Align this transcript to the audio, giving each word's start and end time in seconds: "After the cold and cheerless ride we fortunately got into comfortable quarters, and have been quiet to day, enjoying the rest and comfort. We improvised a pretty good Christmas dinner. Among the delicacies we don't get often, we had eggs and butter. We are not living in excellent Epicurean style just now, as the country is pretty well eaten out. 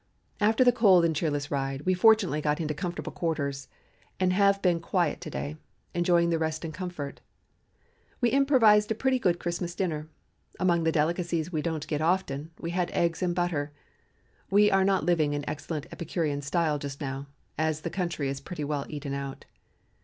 "After 0.39 0.63
the 0.63 0.71
cold 0.71 1.05
and 1.05 1.15
cheerless 1.15 1.51
ride 1.51 1.81
we 1.83 1.93
fortunately 1.93 2.41
got 2.41 2.59
into 2.59 2.73
comfortable 2.73 3.11
quarters, 3.11 3.67
and 4.19 4.33
have 4.33 4.59
been 4.59 4.79
quiet 4.79 5.21
to 5.21 5.29
day, 5.29 5.57
enjoying 5.93 6.31
the 6.31 6.39
rest 6.39 6.65
and 6.65 6.73
comfort. 6.73 7.21
We 8.19 8.31
improvised 8.31 8.89
a 8.89 8.95
pretty 8.95 9.19
good 9.19 9.37
Christmas 9.37 9.75
dinner. 9.75 10.09
Among 10.59 10.85
the 10.85 10.91
delicacies 10.91 11.51
we 11.51 11.61
don't 11.61 11.85
get 11.85 12.01
often, 12.01 12.49
we 12.59 12.71
had 12.71 12.89
eggs 12.95 13.21
and 13.21 13.35
butter. 13.35 13.73
We 14.49 14.71
are 14.71 14.83
not 14.83 15.05
living 15.05 15.33
in 15.33 15.47
excellent 15.47 15.85
Epicurean 15.91 16.41
style 16.41 16.79
just 16.79 16.99
now, 16.99 17.27
as 17.55 17.81
the 17.81 17.91
country 17.91 18.27
is 18.27 18.41
pretty 18.41 18.63
well 18.63 18.87
eaten 18.89 19.13
out. 19.13 19.45